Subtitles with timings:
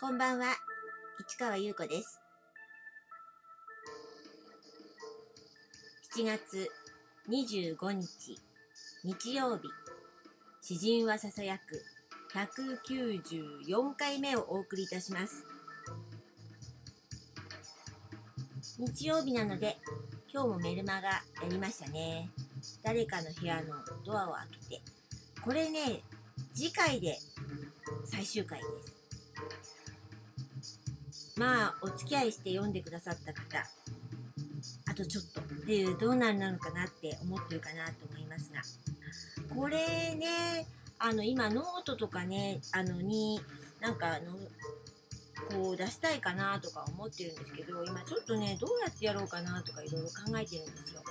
[0.00, 0.54] こんばんは、
[1.18, 2.20] 市川優子です。
[6.16, 6.70] 7月
[7.28, 8.38] 25日、
[9.02, 9.64] 日曜日、
[10.62, 11.82] 詩人はささやく
[12.32, 15.44] 194回目をお送りいたします。
[18.78, 19.78] 日曜日なので、
[20.32, 22.30] 今日もメルマガやりましたね。
[22.84, 23.74] 誰かの部屋の
[24.04, 24.82] ドアを開けて。
[25.42, 26.04] これね、
[26.54, 27.18] 次回で
[28.04, 28.98] 最終回です。
[31.38, 33.64] まあ、お付き合いして読んでくださった方、
[34.90, 38.60] あとちょっとっていう、どうなるなのかなって思ってるかなと思いますが、
[39.54, 39.78] これ
[40.16, 40.66] ね、
[40.98, 43.40] あの、今、ノートとかね、あの、に、
[43.80, 44.36] なんか、あの、
[45.48, 51.02] こう出したいかなとか思ってるんですけど、今ちょっとね、どうやってやろうかなとかいろいろ考えてるんですよ。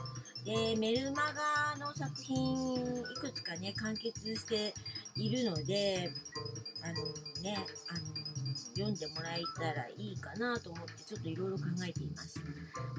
[0.44, 4.73] で、メルマガの作品、いくつかね、完結して
[5.16, 6.12] いるので、
[6.84, 6.94] あの
[7.41, 8.27] ね、あの
[8.75, 12.39] 読んでもらえたらいいかなと思ってちょっといろいろ考えています。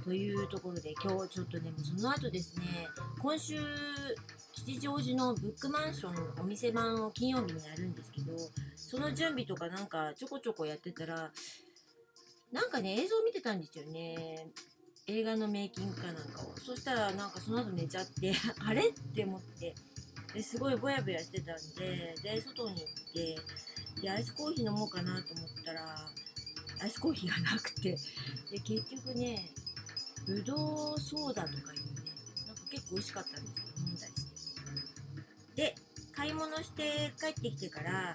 [0.05, 2.89] というところで今日ちょっとねもその後ですね
[3.21, 3.61] 今週
[4.53, 8.33] 吉祥寺のブックマンションのお店番を金曜日にやるんですけど
[8.77, 11.31] その準備とかなんかちょこちょこやってたら
[12.53, 14.47] なんかね映像見てたんですよね。
[15.07, 16.55] 映画のメイキングかなんかを。
[16.61, 18.33] そしたらなんかその後寝ちゃって
[18.65, 18.89] あれ？
[18.89, 19.75] って思って。
[20.35, 23.37] ですごいぼやぼやしてたんでで外に行って
[24.01, 25.81] でアイスコーヒー飲もうかなと思ったら
[26.81, 27.97] アイスコーヒーがなくて。
[28.51, 29.51] で結局ね
[30.27, 31.65] ぶどうソーダとかいうね
[32.47, 34.55] なんか結構美味しかったんですけど飲んだりし
[35.55, 35.63] て。
[35.63, 35.75] で
[36.15, 38.15] 買い物して帰ってきてから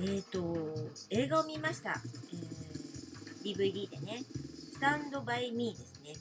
[0.00, 0.74] えっ、と
[1.10, 2.00] 映画を見ました、
[2.32, 2.66] えー
[3.46, 4.24] DVD でね。
[4.72, 6.14] スタンドバイミーですね。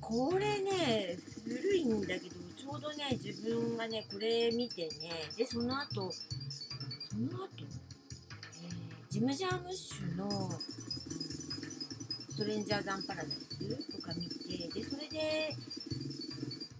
[0.00, 2.20] これね古いんだけど
[2.56, 5.10] ちょうどね自分がねこれ見てね。
[5.36, 6.12] でその後
[7.12, 10.50] その後、えージム・ジャームッシュの
[12.30, 15.54] ストレンジャー・ザン・パラダイスとか見てでそれで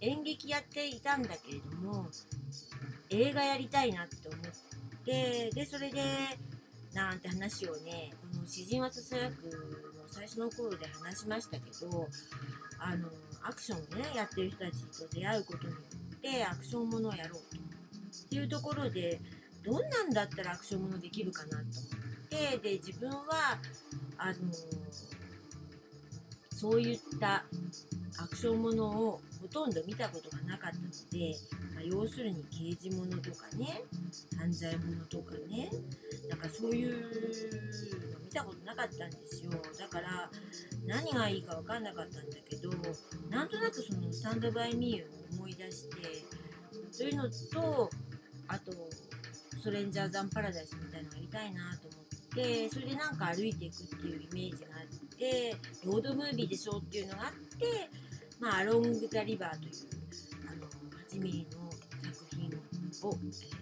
[0.01, 2.07] 演劇やっていたんだけれども
[3.11, 4.41] 映画やりたいなって思っ
[5.05, 6.01] てでそれで
[6.95, 9.43] なんて話をねこの「詩人はささやく」
[9.95, 12.09] の最初の頃で話しましたけど
[12.79, 13.09] あの
[13.43, 15.79] アクションをねやってる人たちと出会うことによ
[16.15, 17.63] ってアクションものをやろうと。
[18.35, 19.19] いうところで
[19.63, 21.67] どんなんだったらアクションものできるかなと思っ
[22.29, 23.57] てで自分は
[24.17, 24.33] あの
[26.51, 27.43] そういった
[28.17, 31.35] アクションものをほとんど見たことがなかったので、
[31.75, 33.83] まあ、要するに刑事ものとかね
[34.37, 35.69] 犯罪ものとかね
[36.29, 37.01] なんかそういう
[38.13, 39.51] の見たことなかったんですよ。
[39.77, 40.29] だから
[40.85, 42.69] 何がいいか分かんなかったんだけど
[43.29, 45.95] なんとなくそのスタンドバイミーを思い出して
[46.91, 47.89] そういうのと
[48.47, 48.71] あと
[49.63, 57.89] ストレンジャーザンパラダイスみたいなのやりたいなと思ってそれでなんか歩いていくっていうイメージがあってロードムービーでしょっていうのがあって
[58.41, 59.71] まあ、アロング・ザ・リバーという
[60.51, 60.67] あの
[61.07, 61.69] 8ミリの
[62.11, 63.17] 作品を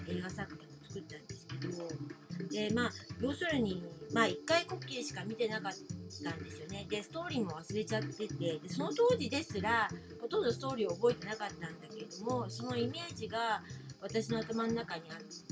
[0.10, 2.92] 映画作品を作ったんですけどでまあ
[3.22, 6.88] 要するにまあ1回こっきりしか見てなかったんですよね。
[6.90, 9.88] でストーリーも忘れちゃっててでその当時ですら
[10.20, 13.62] ほとんどストーリーを覚えてなかったんだけどもそのイメージが
[14.02, 15.51] 私の頭の中にあって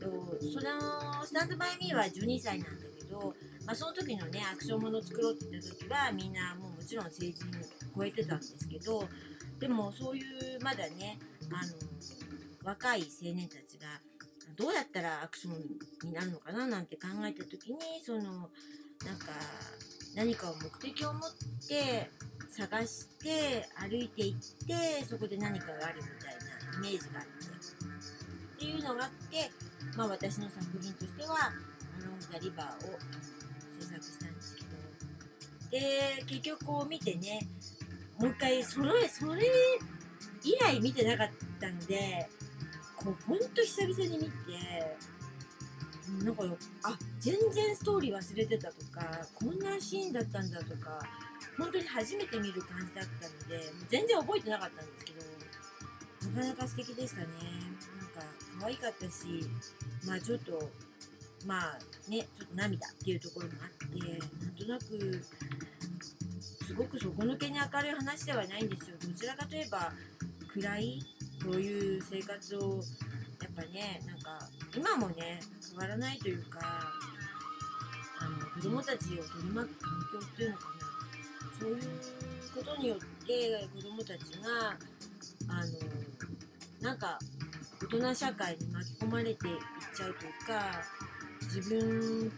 [0.00, 0.06] と
[0.40, 3.34] そのスタンドバイミーは12歳なんだけど、
[3.66, 7.32] まあ、その時のねアクションものを作ろうって言った時はみんなもうもちろん成人を
[7.96, 9.04] 超えてたんですけど
[9.58, 10.24] でもそういう
[10.62, 11.18] まだね
[11.50, 11.72] あの
[12.64, 13.88] 若い青年たちが
[14.56, 19.32] どうやったらアクションになるのかななんて考えた時にそのなんか
[20.14, 21.22] 何かを目的を持っ
[21.68, 22.10] て
[22.50, 26.36] 探して歩いていってそこで何かがあるみたい
[26.82, 27.61] なイメージがあって
[28.62, 29.50] っていうのがあって、
[29.96, 31.50] まあ、私の作品としては
[31.98, 33.20] 「アロン・ザ・リバー」をあの
[33.80, 34.68] 制作したんですけど。
[35.70, 37.48] で結局こう見てね
[38.18, 39.50] もう一回それそれ
[40.44, 42.28] 以来見てなかったんで
[42.94, 44.96] こうほんと久々に見て
[46.22, 46.44] なんか
[46.82, 51.00] あ全然ストーリー忘れてたとかこんなシーンだったんだとか
[51.56, 57.26] 本当に初めて見る感じだったので全然覚えてなかったんですけどなかなか素敵でしたね。
[58.62, 59.44] 可愛かったし
[60.06, 60.70] まあちょっと
[61.44, 61.78] まあ
[62.08, 65.24] ねちょっと涙っていうところもあってなんとなく
[66.64, 68.96] すごく底抜けに明るい話ではないんですよ。
[69.02, 69.92] どちらかといえば
[70.54, 71.02] 暗い
[71.42, 72.60] そういう生活を
[73.42, 76.60] やっぱねなんか今もね変わらないというか
[78.20, 80.72] あの子供たちを取り巻く環境っていうのかな。
[81.58, 81.78] そういう
[82.54, 84.76] ことによって子供たちが
[85.48, 85.72] あの
[86.80, 87.18] なんか
[87.82, 89.36] 大人社会に巻き込まれていっ
[89.94, 90.82] ちゃうというか
[91.42, 92.32] 自分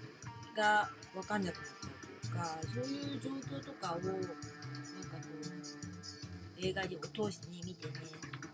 [0.57, 4.37] が分かんなくなっちゃうというかそういう状況とかをなんかこ
[6.61, 7.93] う映画でを通してね見てね、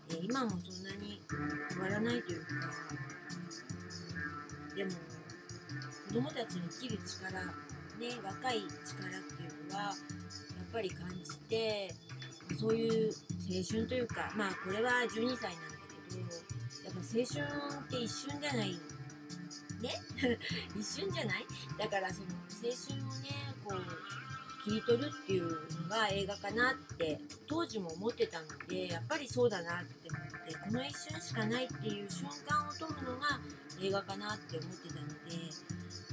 [0.09, 1.21] え今もそんなに
[1.69, 2.47] 変わらないというか
[4.75, 4.91] でも
[6.09, 9.93] 子供たちに生きる力ね若い力っていうのはやっ
[10.73, 11.93] ぱり感じて
[12.59, 13.13] そういう
[13.49, 15.37] 青春というかまあこれは12歳なんだ
[16.09, 16.50] けど
[16.83, 18.71] やっぱ青春って一瞬じゃない
[19.81, 19.95] ね。
[20.77, 21.45] 一瞬じゃない？
[21.77, 23.29] だからその青春をね
[23.63, 25.43] こう切り取るっていう
[25.83, 33.39] のが映画かなって当時も思ってたのでやっぱりそうだなって思ってこの一瞬しかないっていう瞬間を撮るのが
[33.81, 35.51] 映画かなって思ってたので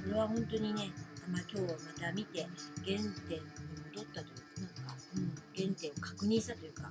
[0.03, 0.91] それは本当にね、
[1.29, 2.41] まあ、今日はまた見て
[2.87, 3.11] 原点に
[3.93, 6.91] 戻ったというかなんか、うん、原点を確認したというか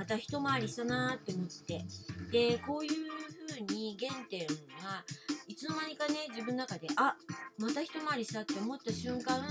[0.00, 1.84] また一回りしたなーって思って。
[2.32, 2.90] でこういう
[3.46, 5.04] 風に原点が
[5.46, 7.14] いつの間にかね自分の中であ
[7.58, 9.42] また一回りしたって思った瞬間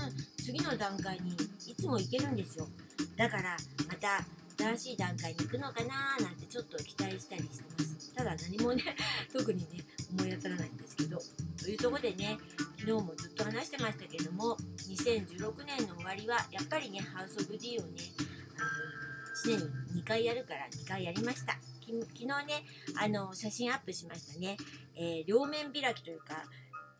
[0.44, 1.36] 次の段階に
[1.68, 2.66] いつも行けるんですよ。
[3.16, 3.56] だから
[3.86, 4.24] また
[4.58, 8.12] 新しい段階に行くのかなーなんてちょっと期待したりしてます。
[8.16, 8.82] ただ何もね
[9.32, 9.84] 特にね
[10.18, 11.22] 思い当たらないんですけど。
[11.62, 12.38] というとこでね
[12.76, 14.56] 昨日もずっと話してましたけども
[14.88, 18.02] 2016年の終わりはやっぱりねハウス・オブ・ディーをね
[18.58, 19.00] あの
[19.56, 19.79] 1年に
[20.10, 21.56] 回やるから2回やりました。
[21.86, 22.64] 昨日ね
[23.00, 24.56] あの写真アップしましたね、
[24.96, 26.44] えー両面開きというか、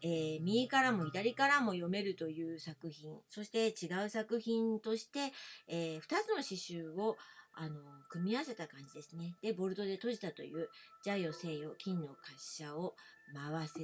[0.00, 3.18] えー右からも左からも読めるという作品。
[3.28, 5.32] そして違う作品として、
[5.66, 7.16] え2つの刺繍を
[7.54, 7.74] あの
[8.08, 9.34] 組み合わせた感じですね。
[9.42, 10.68] でボルトで閉じたという
[11.02, 12.94] 「じゃよせよ金の滑車を
[13.34, 13.74] 回せ」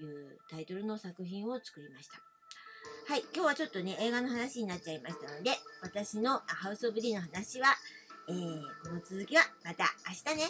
[0.00, 2.20] というタイトルの作品を作りました。
[3.08, 5.52] はい今日はちょっとね映画の話になっちゃいましたので
[5.82, 7.68] 私のハウス・オブ・ディの話は、
[8.28, 10.48] えーこの続きはまた明日ね。